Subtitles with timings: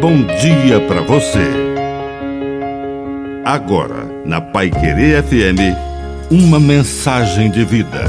[0.00, 1.46] bom dia para você.
[3.44, 5.76] Agora, na Pai Querer FM,
[6.30, 8.04] uma mensagem de vida.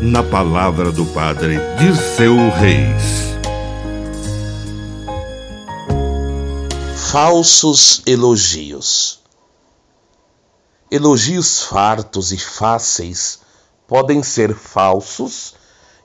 [0.00, 3.34] Na palavra do Padre Dirceu Reis.
[7.10, 9.20] Falsos elogios.
[10.88, 13.40] Elogios fartos e fáceis
[13.88, 15.56] podem ser falsos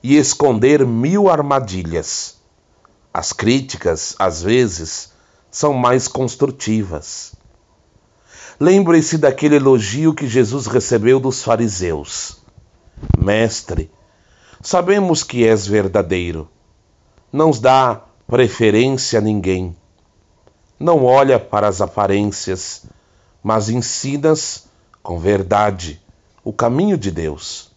[0.02, 2.38] e esconder mil armadilhas.
[3.14, 5.11] As críticas, às vezes,
[5.52, 7.34] são mais construtivas.
[8.58, 12.38] Lembre-se daquele elogio que Jesus recebeu dos fariseus:
[13.18, 13.90] Mestre,
[14.62, 16.48] sabemos que és verdadeiro.
[17.30, 19.76] Não dá preferência a ninguém.
[20.80, 22.84] Não olha para as aparências,
[23.42, 24.68] mas ensinas
[25.02, 26.00] com verdade
[26.42, 27.70] o caminho de Deus.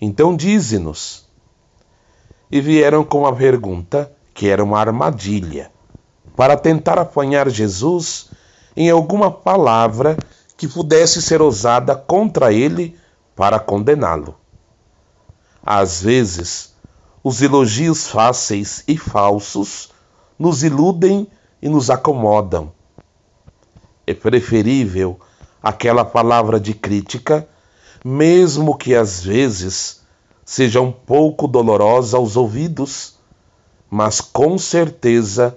[0.00, 1.24] Então dize-nos.
[2.50, 5.72] E vieram com a pergunta, que era uma armadilha,
[6.36, 8.30] para tentar apanhar Jesus
[8.76, 10.16] em alguma palavra
[10.56, 12.96] que pudesse ser usada contra ele
[13.34, 14.34] para condená-lo.
[15.64, 16.74] Às vezes,
[17.22, 19.90] os elogios fáceis e falsos
[20.38, 21.26] nos iludem
[21.62, 22.72] e nos acomodam.
[24.06, 25.18] É preferível
[25.62, 27.48] aquela palavra de crítica,
[28.04, 30.02] mesmo que às vezes
[30.44, 33.14] seja um pouco dolorosa aos ouvidos,
[33.88, 35.56] mas com certeza